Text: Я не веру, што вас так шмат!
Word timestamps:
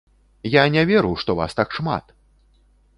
Я 0.51 0.63
не 0.77 0.83
веру, 0.91 1.13
што 1.25 1.37
вас 1.43 1.51
так 1.61 1.69
шмат! 1.81 2.05